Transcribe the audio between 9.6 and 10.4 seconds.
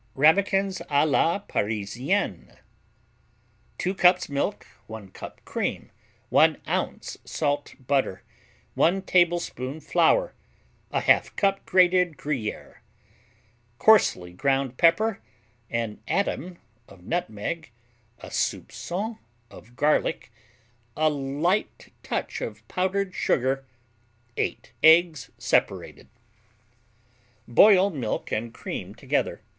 flour